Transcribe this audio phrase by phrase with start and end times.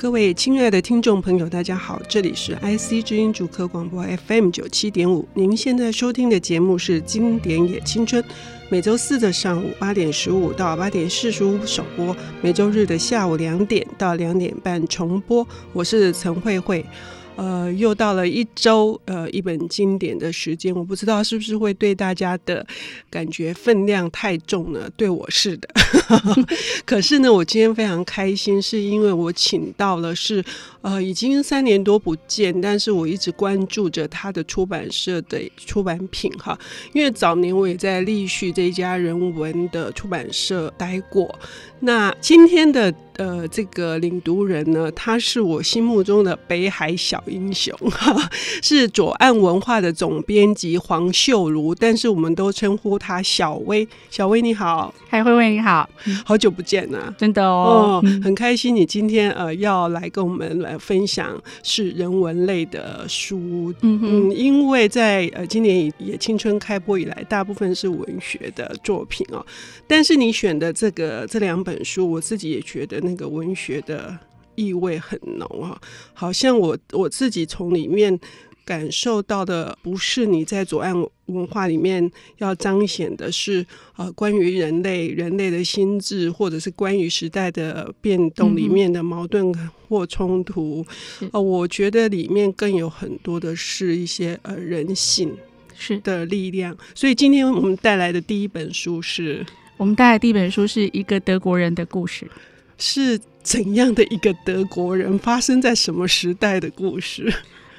[0.00, 5.28] 各位亲爱的听众朋友，大家好，这里是 IC 之音主客广播 FM 九七点五。
[5.34, 8.22] 您现在收听的节目是《经典也青春》，
[8.70, 15.46] 每周四的上午八点十五到八点四十五首播，每周日的下午两点到两点半重播。
[15.74, 16.82] 我是陈慧慧。
[17.36, 22.66] 呃，又到了一周呃一本经典的时间，我不知道是不是会对大家的
[23.08, 24.90] 感觉分量太重呢？
[24.96, 25.68] 对我是的。
[26.84, 30.44] 可是呢，我今天非常开心，是因为我请到了是
[30.82, 36.58] 呃已经三年多不见，但是我一直关注着他的出版社的出版品哈，
[36.92, 41.38] 因为早年我也在立旭这一家人文的出版社待过。
[41.80, 48.30] 那今天的呃这个领读人呢，他是我心目中的北海小英雄，哈，
[48.62, 53.86] 是左岸文化的总编辑黄秀如，但是我们都称呼他小薇。
[54.10, 55.88] 小薇你好，嗨，慧慧你好，
[56.24, 69.42] 好久不见啊，真的哦，哦，很开心你今天呃要来跟我们来分享是人文类的书，嗯嗯，因为在呃今年也青春开播以来，大部分是文学的作品哦，
[69.86, 71.70] 但是你选的这个这两本。
[71.70, 74.16] 本书我自己也觉得那个文学的
[74.54, 75.80] 意味很浓啊，
[76.14, 78.16] 好像我我自己从里面
[78.64, 80.94] 感受到的，不是你在左岸
[81.26, 83.66] 文化里面要彰显的是
[83.96, 89.52] 呃关于人类人类的心智，或者是关于时代的变动里面的矛盾
[89.88, 90.86] 或冲突，
[91.32, 95.36] 呃，我觉得里面更有很多的是一些呃人性
[95.74, 96.76] 是的力量。
[96.94, 99.44] 所以今天我们带来的第一本书是。
[99.76, 102.30] 我们带来的第一本书是一个德国人的故事，
[102.80, 105.16] 是怎样的一个德国人？
[105.18, 107.32] 发生在什么时代的故事？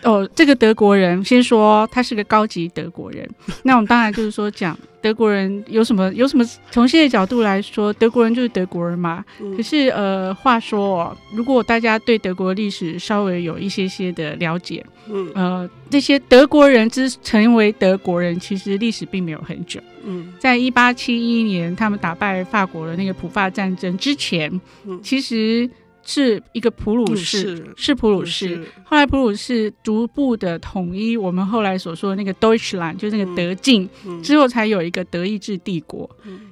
[0.04, 3.30] 哦，这个德国人，先说他是个高级德国人。
[3.64, 4.78] 那我们当然就是说讲。
[5.02, 6.14] 德国人有什么？
[6.14, 6.46] 有什么？
[6.70, 9.26] 从现在角度来说，德国人就是德国人嘛。
[9.40, 19.82] 嗯、可是，呃，话说哦，如果大家对德国历史稍微有一些些的了解，嗯，呃，这些德国人之成为德国人，其实历史并没有很久。
[20.04, 25.68] 嗯，在一八七一年，他们打败法国的那个普法战争之前，嗯，其实。
[26.04, 28.66] 是一个普鲁士，是普鲁士。
[28.84, 33.88] 后来普鲁士逐步的统一，我们后来所说的那个 Deutschland，就是那个德境，
[34.24, 36.10] 之后才有一个德意志帝国。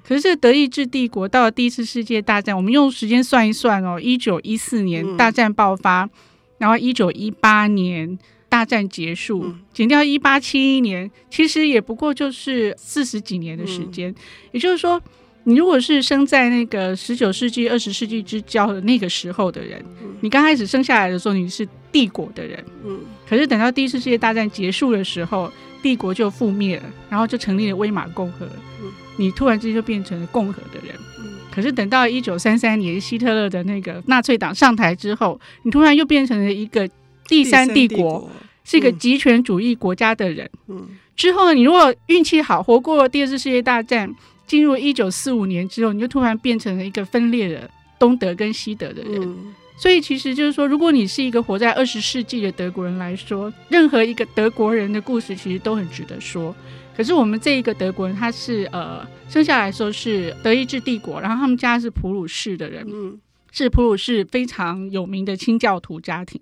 [0.08, 6.10] 可是这个德意志帝国到了第一次世界大战，我们用时间算一算哦，一九一四年大战爆发，
[6.58, 8.18] 然后一九一八年
[8.48, 14.14] 大战结束，减掉一八七一年，其实也不过就是四十几年的时间，
[14.52, 15.02] 也就是说。
[15.46, 25.52] 你如果是生在那个十九世纪、二十世纪之交的那个时候的人，嗯、你刚开始生下来的时候你是帝国的人，嗯，可是等到第一次世界大战结束的时候，
[25.82, 28.46] 帝国就覆灭了，然后就成立了威玛共和，
[28.84, 36.88] 嗯，你突然之间就变成了共和的人，嗯，可是等到一九三三年希特勒的那个纳粹党上台之后，你突然又变成了一个
[37.28, 38.32] 第三帝国，帝国
[38.66, 44.14] 是一个极权主义国家的人，嗯，之后呢，你如果运气好，活过了第二次世界大战。
[44.50, 49.22] 进入一九四五年之后，你就突然变成了一个分裂的东德跟西德的人。
[49.22, 56.56] 嗯、所以其实就是说，如果你是一个活在二十世纪的德国人来说，任何一个德国人的故事其实都很值得说。
[56.98, 63.22] 可是我们这一个德国人，他是呃生下来的时候是德意志帝国，然后他们家是普鲁士的人，嗯、
[63.52, 66.42] 是普鲁士非常有名的清教徒家庭。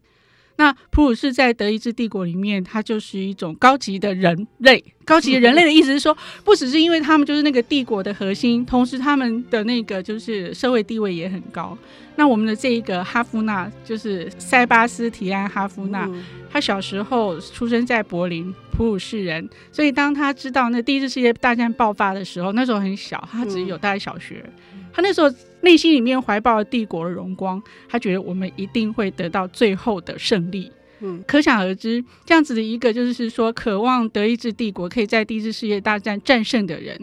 [0.57, 4.83] 那普鲁士在德意志帝国里面，它就是一种高级的人类。
[5.05, 11.77] 高级的人类的意思是说，不只是因为他们就是那个帝国的核心，同时他们的那个就是社会地位也很高。
[12.15, 16.09] 那我们的这一个哈夫纳，就是塞巴斯提安·哈夫纳，
[16.51, 19.47] 他小时候出生在柏林，普鲁士人。
[19.71, 24.43] 所以当他知道那第一次世界大战爆发的时候，那时候很小，他只有大概小学。
[24.91, 25.31] 他那时候
[25.61, 30.71] 内心里面怀抱了帝国的荣光，他觉得我们一定会得到最后的胜利。
[30.99, 36.99] 嗯，可想而知，这样子的一个就是说，渴望德意志帝国可以在第一次世界大战战胜的人，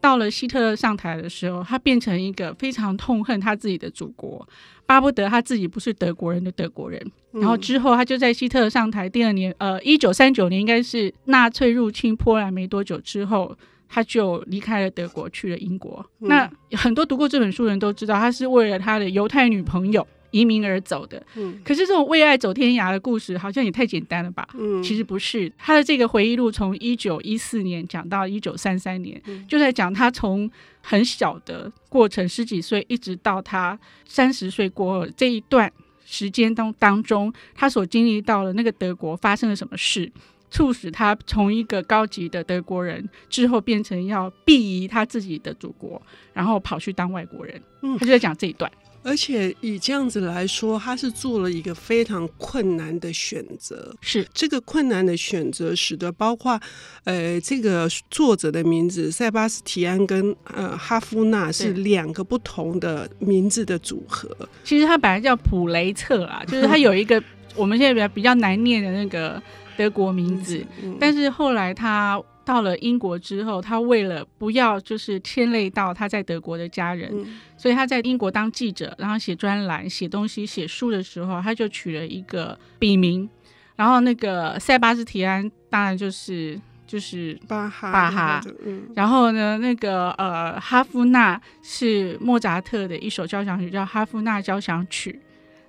[0.00, 4.48] 到了希特勒上台的时候，他变成一个非常痛恨他自己的祖国，
[4.84, 7.00] 巴不得他自己不是德国人的德国人。
[7.32, 13.56] 然后之后，他就在希特勒上台第二年，呃，一九三九年，应该是纳粹入侵波兰没多久之后。
[13.88, 16.04] 他就离开了德国，去了英国。
[16.20, 21.24] 嗯、那很多读过这本书的人都知道，他是为了他的犹太女朋友移民而走的。
[21.36, 24.46] 嗯，可是这种为爱走天涯的故事，好像也太简单了吧？
[24.54, 25.50] 嗯，其实不是。
[25.56, 30.50] 他的这个回忆录从一九一四年讲到一九三三年，嗯、就在讲他从
[30.82, 35.72] 很小的过程，十几岁，一直到他三十岁过后这一段
[36.04, 40.10] 时间当当中，他所经历到了那个德国发生了什么事。
[40.50, 46.00] 促使他从一个高级的德国人之后变成要避移他自己的祖国，
[46.32, 47.60] 然后跑去当外国人。
[47.82, 48.70] 嗯，他就在讲这一段。
[49.02, 53.94] 而且以这样子来说，他是做了一个非常困难的选择。
[54.00, 56.60] 是这个困难的选择，使得包括
[57.04, 64.28] 呃这个作者的名字塞巴斯提安跟呃哈夫纳是两个不同的名字的组合。
[64.64, 67.22] 其实他本来叫普雷策啊，就是他有一个
[67.54, 69.40] 我们现在比较比较难念的那个
[69.76, 72.22] 德国名字，嗯、但是后来他。
[72.46, 83.28] 到了英国之后，他为了不要就是牵累到他在德国的家人，嗯、所以他在英国当记者，然后写专栏、写东西、写书的时候，他就取了一个笔名。
[83.74, 86.56] 然后那个塞巴斯提安当然就是
[86.86, 95.20] 就是巴哈巴哈，嗯、然后呢，那个呃哈夫纳是莫扎特的一首交响曲，叫《哈夫纳交响曲》。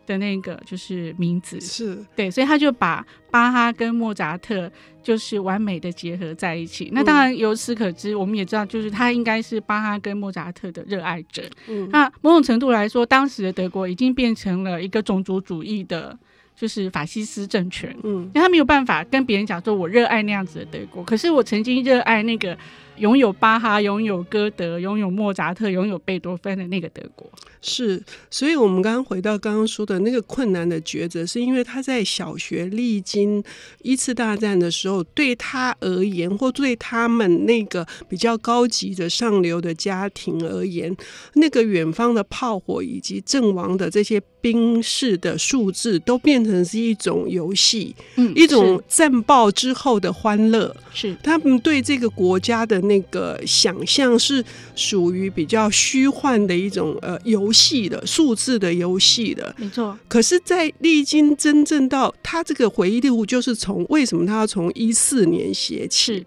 [0.08, 4.72] 的那个就是名字是对，所以他就把巴哈跟莫扎特
[5.04, 6.90] 就是完美的结合在一起。
[6.92, 11.44] 那当然由此可知，我们也知道，就是他应该是巴哈跟莫扎特的热爱者。
[11.68, 16.18] 嗯，那某种程度来说，当时的德国已经变成了一个种族主义的，
[16.56, 17.96] 就是法西斯政权。
[18.04, 21.04] 嗯，因为他没有办法跟别人讲说，我热爱那样子的德国。
[21.04, 22.58] 可是我曾经热爱那个
[22.98, 27.30] 拥有巴哈、拥有歌德、拥有莫扎特、拥有贝多芬的那个德国。
[27.60, 33.44] 是，所以我们刚刚回到刚刚说的那个困难的抉择，是因为他在小学历经
[33.82, 40.96] 一次大战的时候，对他而言，或对他们那个比较高级的上流的家庭而言，
[41.34, 50.74] 那个远方的炮火以及阵亡的这些兵士的数字，都变成是一种游戏，嗯，一种战报之后的欢乐。
[50.94, 54.44] 是他们对这个国家的那个想象，是
[54.76, 57.78] 属于比较虚幻的一种呃游戏。
[57.88, 59.98] 的数字的游戏的，没错。
[60.08, 66.26] 可是，在历经真正到他这个回忆录，就是从为什么他要从一四年写起，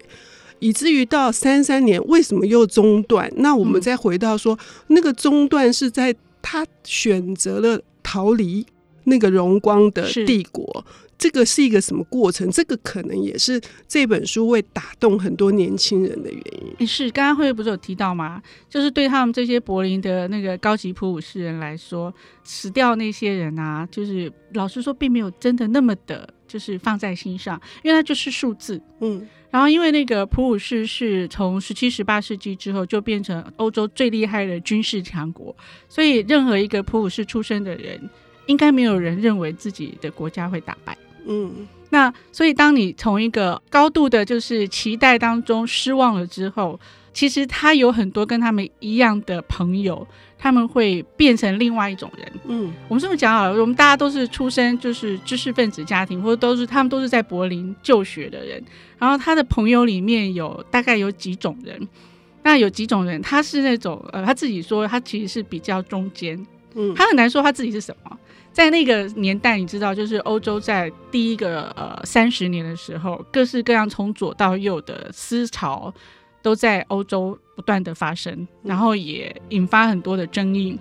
[0.59, 3.29] 以至于到三三年为什么又中断？
[3.35, 8.65] 那我们再回到说，嗯、那个中断是在他选择了逃离
[9.03, 10.85] 那个荣光的帝国。
[11.21, 12.49] 这个是一个什么过程？
[12.49, 16.43] 这个可能也是这本书会打动很多年轻人的原
[16.79, 16.87] 因。
[16.87, 18.41] 是，刚刚慧慧不是有提到吗？
[18.67, 22.11] 就是对他们这些柏林的那个高级普鲁士人来说，
[22.43, 28.81] 死掉那些人啊，就是老实说，并没有真的那么的，就是放在心上，因为它就是数字。
[29.01, 35.55] 嗯，然后因为那个普鲁士是从十七、十八世纪之后就变成欧洲最厉害的军事强国，
[35.87, 38.09] 所以任何一个普鲁士出身的人，
[38.47, 40.97] 应该没有人认为自己的国家会打败。
[41.25, 46.79] 嗯，那所以当你从一个高度的，就是期待当中失望了之后，
[47.13, 50.07] 其实他有很多跟他们一样的朋友，
[50.39, 52.31] 他们会变成另外一种人。
[52.45, 58.63] 嗯，我们这么讲好了，我们大家都是出身就是知识分子家庭，或者都是他们都是在柏林就学的人。
[58.97, 61.87] 然后他的朋友里面有大概有几种人，
[62.43, 66.43] 那有几种人他是那种呃，他自己说他其实是比较中间。
[66.73, 68.17] 嗯，他很难说他自己是什么。
[68.51, 75.93] 在那个年代，你知道，就是欧洲在第一个呃三十年的时候，各式各样从左到右的思潮
[76.41, 80.77] 都在欧洲不断的发生，然后也引发很多的争议。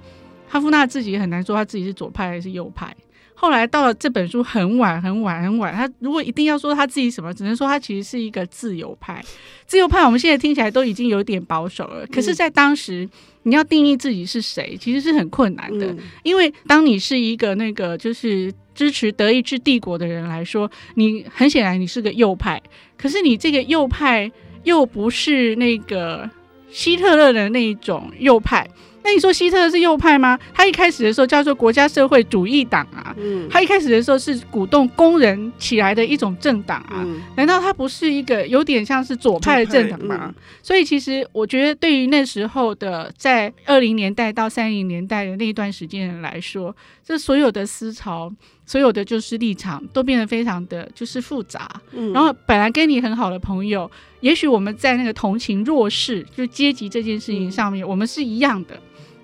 [0.48, 2.94] 哈夫纳自己很难说他自己是左派还是右派。
[3.40, 9.24] 后来到了这本书很晚很晚很晚，他如果一定要说他自己什么，只能说他其实是一个自由派。
[9.66, 13.08] 自由派我们现在听起来都已经有点保守了，可是，在当时
[13.44, 15.96] 你要定义自己是谁，其实是很困难的。
[16.22, 22.62] 因为当你是一个那个就是支持德意志帝国的人来说，你很显然你是个右派，
[22.98, 24.30] 可是你这个右派
[24.64, 26.28] 又不是那个
[26.70, 28.68] 希特勒的那一种右派。
[29.02, 30.38] 那你说希特勒是右派吗？
[30.52, 40.18] 他一开始的时候叫做国家社会主义党啊，嗯，他一开始的时候是鼓动工人起来的一种政党啊，嗯，难道他不是一个有点像是左派的政党吗？
[40.24, 48.32] 嗯，所以其实我觉得，对于那时候的在二零年代到三零年代的那一段时间来说，这所有的思潮。
[48.66, 53.90] 所有的就是立场都变得非常的就是复杂，嗯，然后本来跟你很好的朋友，
[54.20, 58.80] 也许我们在那个同情弱势就阶级这件事情上面，我们是一样的，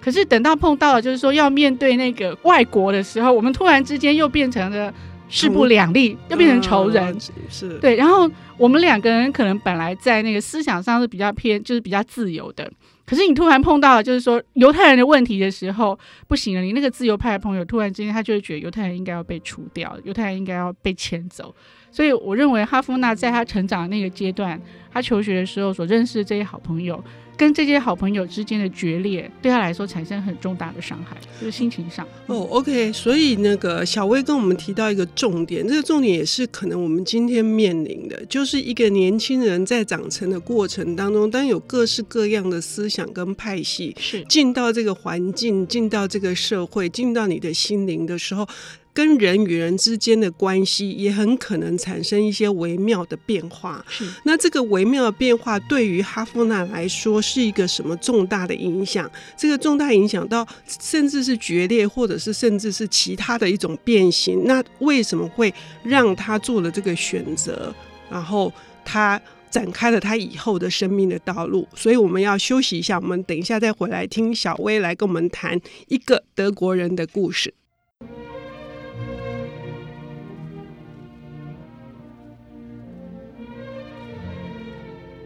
[0.06, 4.94] 可是等到碰到了就是说要面对那个外国的时候，我们突然之间又变成了
[5.28, 7.18] 势不两立，又变成仇人，
[7.50, 12.70] 是，对，然后我们两个人可能本来在那个思想上是比较偏，就是比较自由的。
[13.04, 15.98] 可是你突然碰到了，就是说犹太人的问题的时候，
[16.28, 16.62] 不行了。
[16.62, 21.52] 你那个自由派的朋友突然之间，他就会觉得犹太人应该要被除掉，犹太人应该要被迁走。
[21.96, 24.60] 所以我认为哈夫纳在他成长的那个阶段，
[24.92, 27.02] 他求学的时候所认识的这些好朋友。
[27.38, 32.02] 跟这些好朋友之间的决裂，对他来说产生很重大的伤害，就是心情上。
[32.28, 48.48] 哦，OK，所以那个小薇跟我们提到一个重点，这个重点也是可能我们今天面临的，就是一个年轻人在长成的过程当中，当有各式各样的思想跟派系，是进到这个环境，进到这个社会，进到你的心灵的时候。
[48.96, 53.84] 跟人与人之间的关系也很可能产生一些微妙的变化。
[53.90, 59.10] 是，那这个微妙的变化对于哈夫纳来说是一个什么重大的影响？
[59.36, 60.48] 这个重大影响到
[60.80, 64.44] 甚至是决裂，或者是甚至是其他的一种变形。
[64.46, 67.74] 那为什么会让他做了这个选择？
[68.08, 68.50] 然后
[68.82, 71.68] 他展开了他以后的生命的道路。
[71.74, 77.52] 所以我们要休息一下，我们等一下再回来听小薇来跟我们谈一个德国人的故事。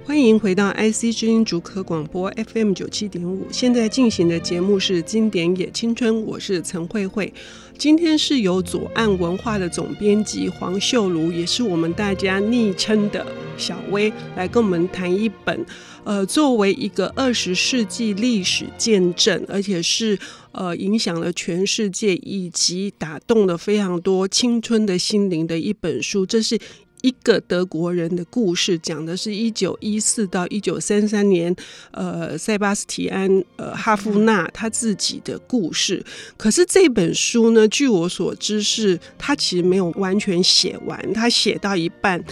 [0.03, 7.33] 欢迎回到 IC 之音竹科广播 FM 九七点五，现在进行的节目是《经典也青春》，我是陈慧慧。
[7.79, 13.25] 今天是由左岸文化的总编辑黄秀如，也是我们大家昵称的
[13.57, 15.65] 小薇，来跟我们谈一本，
[16.05, 20.19] 呃，作为一个二十世纪历史见证，而且是
[20.53, 26.59] 呃影响了全世界，以及打动了非常多青春的心灵的一本书，这是。
[27.03, 31.55] 一个德国人的故事，讲的是一九一四到一九三三年，
[31.91, 36.05] 呃，塞巴斯提安呃哈夫纳他自己的故事。
[36.37, 42.23] 可是这本书呢，据我所知是他其实没有完全写完，他写到一半。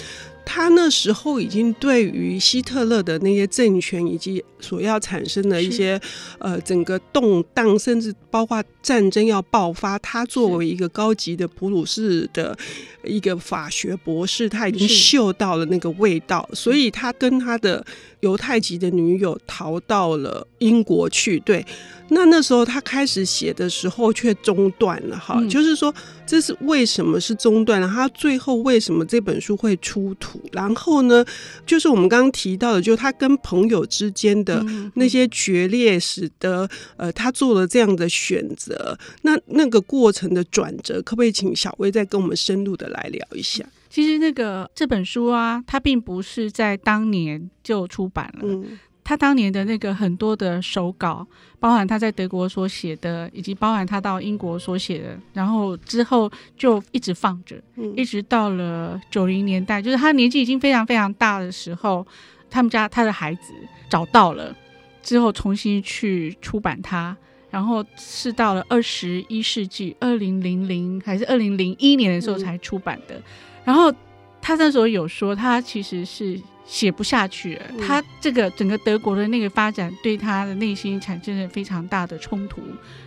[0.51, 6.01] 他那时候已经对于希特勒的那些政权以及所要产生的一些
[6.39, 12.57] 呃整个动荡，甚至包括战争要爆发，他作为一个高级的普鲁士的
[13.05, 17.85] 一个法学博士，他已经嗅到了那个味道，所以他跟他的
[18.21, 21.39] 犹太籍的女友逃到了英国去。
[21.41, 21.65] 对。
[22.11, 25.95] 那那时候他开始写的时候却中断了，哈、嗯，就是说
[26.27, 27.87] 这是为什么是中断了？
[27.87, 30.41] 他最后为什么这本书会出土？
[30.53, 31.23] 然后呢，
[31.67, 38.99] 就是我们刚刚提到的，就是他跟朋友之间的那些决裂，使得呃他做了这样的选择。
[39.21, 43.63] 那那个过程的转折，可不可以请小薇再跟我们深入的来聊一下？
[43.89, 48.41] 其实那个这本书啊，它并不是在当年就出版了。
[48.43, 48.79] 嗯。
[49.05, 51.27] 他当年的那个很多的手稿，
[51.59, 62.07] 包含他在德国所写的，以及包含他到英国所写的，然后之后就一直放着，嗯、一直到了九零年代，就是他年纪已经非常非常大的时候，
[62.51, 63.55] 他们家他的孩子
[63.89, 64.55] 找到了，
[65.03, 67.17] 之后重新去出版它，
[67.51, 73.23] 然后是到了二十一世纪二零零零还是二零零一年的时候才出版的，嗯、
[73.69, 73.93] 然后
[74.41, 76.41] 他那时候有说，他其实是。
[76.69, 82.61] 写不下去了，他这个整个德国的那个发展对他的内心产生了非常大的冲突，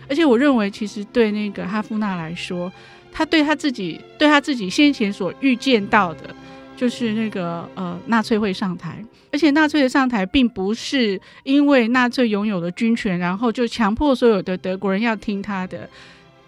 [0.08, 2.72] 而且我认为其实对那个哈夫纳来说，
[3.12, 6.34] 他对他自己对他自己先前所预见到的，
[6.76, 9.00] 就是那个呃纳粹会上台，
[9.30, 15.88] 而且纳粹的上台并不是因为纳粹拥有了军权，然后就强迫所有的德国人要听他的，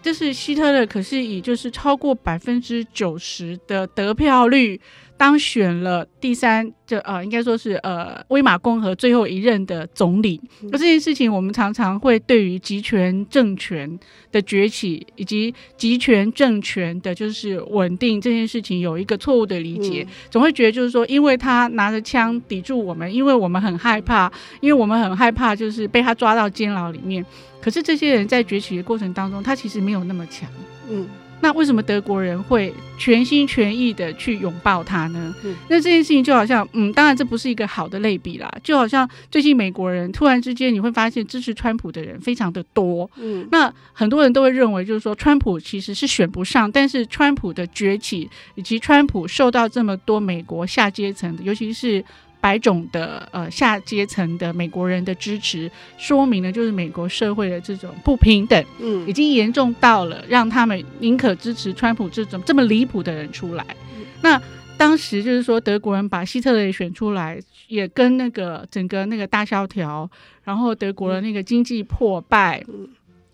[0.05, 4.79] 就是希特勒可是以就是超过百分之九十的得票率。
[5.17, 10.39] 当选了第三，就呃，应该说是呃，威玛共和最后一任的总理。
[10.71, 13.97] 而这件事情，我们常常会对于集权政权
[14.31, 27.25] 的崛起以及集权政权的就是稳定这件事情有一个错误的理解，总会觉得就是说，因为他拿着枪抵住我们，因为我们很害怕，因为我们很害怕就是被他抓到监牢里面。
[27.61, 30.49] 可是这些人在崛起的过程当中，他其实没有那么强。
[30.89, 31.07] 嗯。
[31.41, 35.35] 那为什么德国人会全心全意的去拥抱他呢？
[35.43, 38.51] 嗯、那这件事情就好像，嗯，当然这不是一个好的类比啦。
[38.63, 43.09] 就好像最近美国人突然之间，你会发现支持川普的人非常的多。
[43.17, 52.03] 嗯，那很多人都会认为，就是说川普其实是选不上，但是川普的崛起以及川普受到这么多美国下阶层，尤其是。
[52.45, 63.65] 白种的呃下阶层的美国人的支持，说明了就是美国社会的这种不平等，嗯，已经严重到了让他们宁可支持川普这种这么离谱的人出来。
[63.97, 64.39] 嗯、那
[64.77, 70.07] 当时就是说德国人把希特勒选出来，也跟那个整个那个大萧条，
[70.43, 72.63] 然后德国的那个经济破败。
[72.67, 72.87] 嗯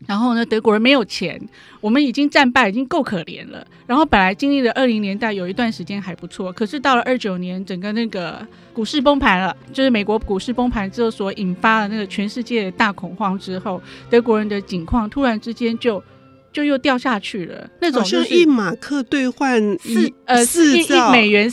[0.08, 1.39] 然后呢，德国人没有钱，
[1.79, 3.65] 我们已经战败，已经够可怜了。
[3.86, 16.03] 然后本来经历了二零年代有一段时间还不错，可是到了二九年，整个那个股市崩盘了，就是美国股市崩盘之后所引发的那个全世界的大恐慌之后，德国人的景况突然之间就
[16.51, 17.70] 就又掉下去了。
[17.79, 21.51] 那种就是一马克兑换四呃四亿美元。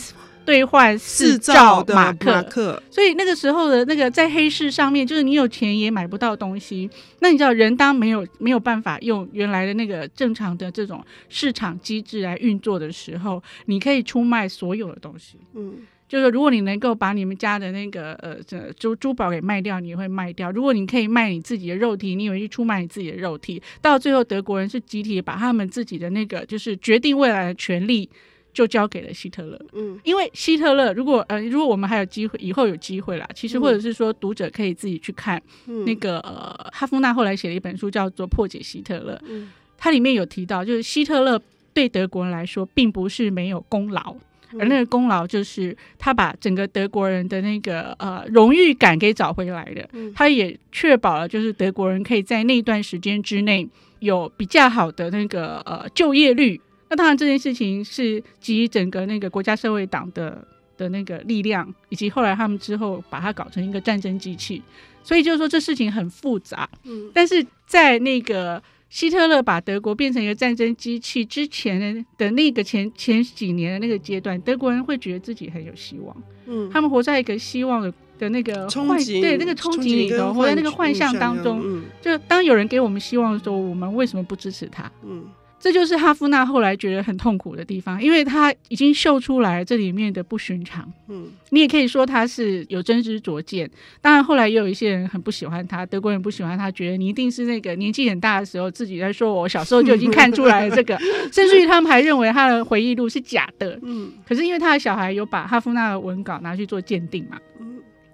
[0.49, 6.89] 兑换四兆马克，马克，所以那个时候的那个在黑市上面，就是你有钱也买不到东西。
[7.19, 15.37] 那你知道，人当没有没有办法用原来的那个正常的这种市场机制来运作的时候，你可以出卖所有的东西。
[15.53, 15.75] 嗯，
[16.07, 23.61] 就是如果你能够把你们家的那个呃这珠珠宝给卖掉，你也会卖掉；如果你可以卖你自己的肉体，你也会去出卖你自己的肉体。
[23.83, 28.09] 到最后，德国人是集体把他们自己的那个就是决定未来的权利。
[28.51, 41.39] 就交给了希特勒，嗯，因为希特勒如果呃，如果我们还有机会，以后有机会啦，其实或者是说读者可以自己去看、嗯、那个呃，哈夫纳后来写了一本书叫做《破解希特勒》，嗯，它里面有提到，就是希特勒
[41.73, 44.15] 对德国人来说并不是没有功劳，
[44.59, 53.65] 而那个功劳就是他把整个德国人的那个呃荣誉感给找回来的，他也确保了就是德国人可以在那段时间之内
[53.99, 56.59] 有比较好的那个呃就业率。
[56.89, 60.43] 那当然，这件事情是基于整个那个国家社会党的
[60.75, 64.61] 的那个力量，以及后来他们之后把它搞成一个战争机器，
[65.03, 66.67] 所以就是说这事情很复杂。
[66.85, 76.15] 嗯，但是在那个希特勒把德国变成一个战争机器之前的那个前前几年的那个阶段，德国人会觉得自己很有希望。
[76.47, 81.61] 嗯，他们活在一个希望的的那个幻对那个憧憬里头，活在那个幻象当中。
[81.63, 84.91] 嗯，就当有人给我们希望的时候，我们为什么不支持他？
[85.03, 85.23] 嗯。
[85.59, 90.89] 这就是哈夫纳后来觉得很痛苦的地方，因为他已经秀出来这里面的不寻常。
[91.09, 93.69] 嗯，你也可以说他是有真知灼见。
[94.01, 100.97] 当然，后来也有一些人很不喜欢他，德国人不喜欢他，觉得你一定是那个年纪很大的时候自己在说，我小时候就已经看出来了这个，
[101.31, 103.77] 甚至于他们还认为他的回忆录是假的。
[103.83, 107.37] 嗯，可是因为他的小孩有把哈夫纳的文稿拿去做鉴定嘛。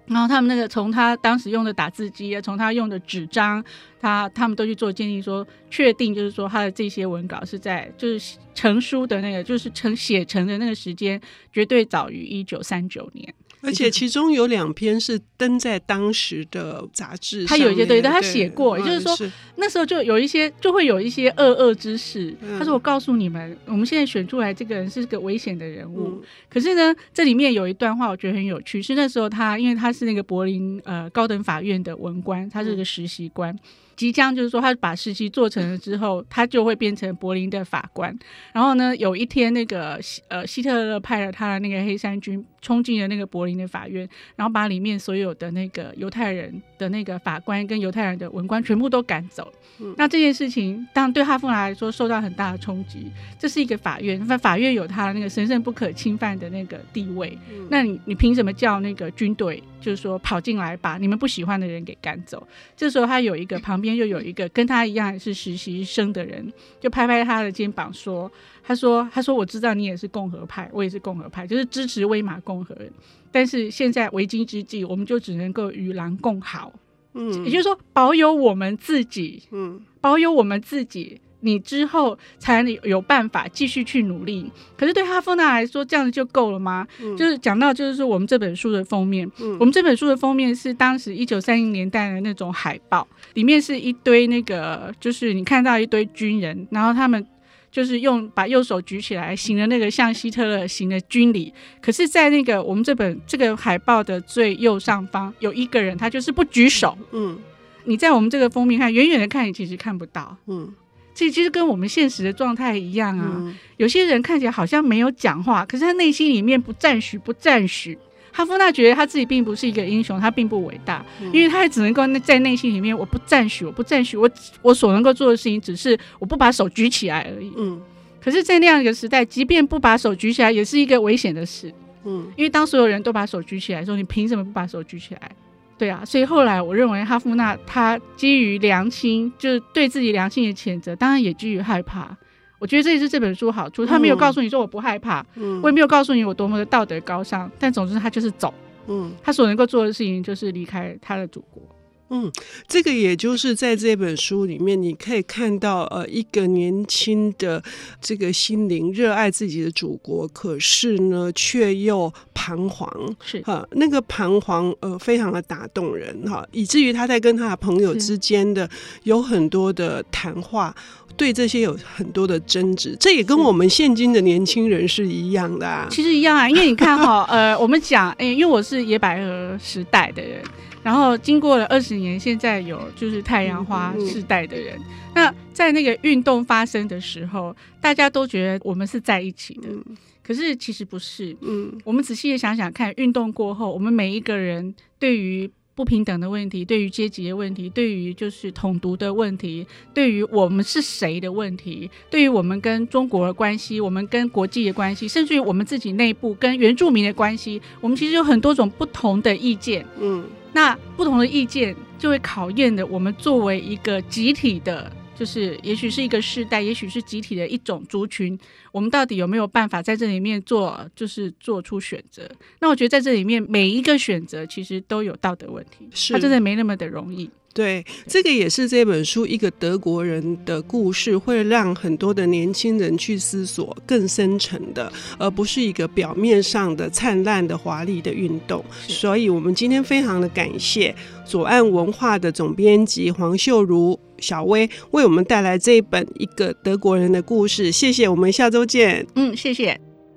[0.06, 3.64] 然后他们那个从他当时用的打字机，从他用的纸张，
[4.00, 11.20] 他他们都去做鉴定，说确定就是说他的这些文稿是在就是成书的那个就是成写成的那个时间，
[11.52, 13.34] 绝对早于一九三九年。
[13.62, 22.34] 而且其中有两篇是登在当时的杂志上，他有一些对，但他写过，也就是说是那时候就有一些就会有一些恶恶之事。
[22.42, 26.08] 嗯、他说：“我告诉你们，我们现在选出来这个人是个危险的人物。
[26.08, 33.58] 嗯、可是呢，这里面有一段话我觉得很有趣，是那时候他因为他是那个柏林呃高等法院的文官，他是个实习官。
[33.96, 38.16] 嗯”即将就是说，他把实习做成了之后，他就会变成柏林的法官。
[38.52, 49.50] 然后呢，有一天那个呃希特勒派了他的那个黑山军冲进了那个柏林的法院，然后把里面所有的那个犹太人的那个法官跟犹太人的文官全部都赶走。
[49.78, 53.10] 嗯、那这件事情当然对哈夫纳来说受到很大的冲击。
[53.38, 57.36] 这是一个法院，那法院有他的那个神圣不可侵犯的那个地位。
[57.50, 62.46] 嗯、那你你凭什么叫那个军队就是说跑进来把你们不喜欢的人给赶走？
[62.76, 63.96] 这时候他有一个旁边。
[63.96, 68.30] 又有一个跟他一样是实习生的人，就拍拍他的肩膀说
[68.62, 72.92] ：“他说，他说，我知道你也是共和派，我也是共和派，就是支持威玛共和人。
[73.32, 76.70] 但是现在为今之计，我们就只能够与狼共好，
[77.14, 84.50] 嗯，也就是说保有我们自己，嗯，保有我们自己。”你之后才能有办法继续去努力。
[84.76, 86.86] 可是对哈夫纳来说，这样子就够了吗？
[87.00, 97.24] 嗯、就是讲到，就是说我们这本书的封面，嗯、我们这本书的封面是当时一九三零年代的那种海报，里面是一堆那个，就是你看到一堆军人，然后他们
[97.70, 101.52] 就是用把右手举起来，行了那个像希特勒行的军礼。
[101.80, 106.96] 可是，在那个我们这本这个海报的最右上方，有一个人，他就是不举手。
[107.12, 107.38] 嗯，
[107.84, 110.36] 你在我们这个封面看，远远的看，你其实看不到。
[110.46, 110.72] 嗯。
[111.16, 117.96] 这其实跟我们现实的状态一样啊，嗯、有些人看起来好像没有讲话，可是他内心里面不赞许，不赞许。
[118.30, 127.50] 哈夫纳觉得他自己并不是一个英雄，他并不伟大，嗯、因为他也只能够在内心里面，我不赞许，我不赞许，我我所能够做的事情只是我不把手举起来而已。
[127.56, 127.80] 嗯，
[128.22, 131.72] 可是，在那样一个时代，即便不把手举起来，也是一个危险的事。
[132.04, 135.30] 嗯，因为当所有人都把手举起来的时候，你凭什么不把手举起来？
[135.78, 142.16] 对啊，所以后来我认为哈夫纳他基于良心，就是对自己良心的谴责，当然也基于害怕。
[142.58, 148.54] 我觉得这也是这本书好处，他没有告诉你说我不害怕，嗯，我也没有告诉你我多么的道德高尚，但总之他就是走，
[148.86, 151.62] 嗯，他所能够做的事情就是离开他的祖国。
[152.08, 152.30] 嗯，
[152.68, 157.60] 这个也就是在这本书里面，你可以看到，呃，一个年轻的
[158.00, 162.88] 这个心灵热爱自己的祖国，可是呢，却又彷徨，
[163.20, 163.40] 是。
[163.40, 168.70] 哈，那个彷徨，呃，非常的打动人哈，以至于他在跟他的朋友之间的
[169.02, 170.72] 有很多的谈话，
[171.16, 180.40] 对这些有很多的争执，这也跟我们现今的年轻人是一样的啊，其实一样啊，因为你看哈，呃，我们讲，哎，因为我是野百合时代的人。
[180.86, 184.78] 然后经过了二十年，现在有就是太阳花世代的人。
[184.78, 189.84] 嗯嗯、那在那个运动发生的时候，大家都觉得我们是在一起的，嗯、
[190.22, 191.36] 可是其实不是。
[191.40, 209.84] 嗯，我们仔细的想想看，运动过后，我们每一个人对于不平等的问题，对于阶级的问题，对于就是统独的问题，对于我们是谁的问题，对于我们跟中国的关系，我们跟国际的关系，甚至于我们自己内部跟原住民的关系，我们其实有很多种不同的意见。
[210.00, 214.90] 嗯，那不同的意见就会考验的我们作为一个集体的。
[215.18, 218.38] 就是，也许是一个世代，也许是集体的一种族群，
[218.70, 222.30] 我们到底有没有办法在这里面做，就是做出选择？
[222.60, 227.30] 那我觉得在这里面每一个选择其实都有道德问题，是它真的没那么的容易。
[227.56, 238.62] 对，这个也是这本书一个德国人的故事，会让很多的年轻人去思索更深层的，而不是一个表面上的灿烂的华丽的运动。
[238.86, 247.72] 所以，我们今天非常的感谢左岸文化的总编辑黄秀如小薇为我们带来这一本一个德国人的故事。
[247.72, 249.06] 谢谢，我们下周见。
[249.14, 249.85] 嗯，谢谢。